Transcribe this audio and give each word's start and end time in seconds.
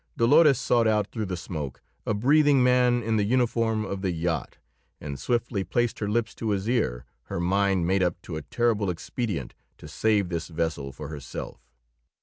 Dolores 0.17 0.57
sought 0.57 0.87
out 0.87 1.11
through 1.11 1.27
the 1.27 1.37
smoke 1.37 1.79
a 2.07 2.15
breathing 2.15 2.63
man 2.63 3.03
in 3.03 3.17
the 3.17 3.23
uniform 3.23 3.85
of 3.85 4.01
the 4.01 4.09
yacht, 4.09 4.57
and 4.99 5.19
swiftly 5.19 5.63
placed 5.63 5.99
her 5.99 6.09
lips 6.09 6.33
to 6.33 6.49
his 6.49 6.67
ear, 6.67 7.05
her 7.25 7.39
mind 7.39 7.85
made 7.85 8.01
up 8.01 8.19
to 8.23 8.35
a 8.35 8.41
terrible 8.41 8.89
expedient 8.89 9.53
to 9.77 9.87
save 9.87 10.29
this 10.29 10.47
vessel 10.47 10.91
for 10.91 11.09
herself. 11.09 11.61